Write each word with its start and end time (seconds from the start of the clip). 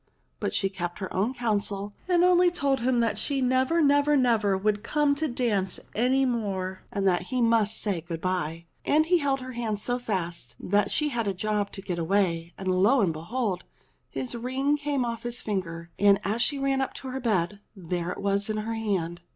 But 0.39 0.51
she 0.55 0.67
kept 0.67 0.97
her 0.97 1.13
own 1.13 1.35
counsel 1.35 1.93
and 2.07 2.23
only 2.23 2.49
told 2.49 2.79
him 2.79 3.01
that 3.01 3.19
she 3.19 3.39
never, 3.39 3.83
never, 3.83 4.17
never 4.17 4.57
would 4.57 4.81
come 4.81 5.13
to 5.13 5.27
dance 5.27 5.79
any 5.93 6.25
more, 6.25 6.81
and 6.91 7.07
that 7.07 7.27
he 7.27 7.39
must 7.39 7.77
say 7.79 8.01
good 8.01 8.19
bye. 8.19 8.65
And 8.83 9.05
he 9.05 9.19
held 9.19 9.41
her 9.41 9.51
hand 9.51 9.77
so 9.77 9.99
fast 9.99 10.55
that 10.59 10.89
she 10.89 11.09
had 11.09 11.27
a 11.27 11.35
job 11.35 11.71
to 11.73 11.83
get 11.83 11.99
away, 11.99 12.51
and 12.57 12.67
lo 12.67 13.01
and 13.01 13.13
be 13.13 13.19
hold! 13.19 13.63
his 14.09 14.33
ring 14.33 14.75
came 14.75 15.05
off 15.05 15.21
his 15.21 15.39
finger, 15.39 15.91
and 15.99 16.19
as 16.23 16.41
she 16.41 16.57
ran 16.57 16.81
up 16.81 16.95
to 16.95 17.09
her 17.09 17.19
bed 17.19 17.59
there 17.75 18.09
it 18.11 18.17
was 18.23 18.49
in 18.49 18.57
her 18.57 18.73
hand 18.73 19.21